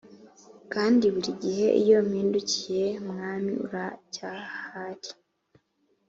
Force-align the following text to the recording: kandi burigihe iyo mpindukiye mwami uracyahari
kandi 0.73 1.03
burigihe 1.13 1.67
iyo 1.81 1.97
mpindukiye 2.07 2.87
mwami 3.09 3.51
uracyahari 3.65 5.11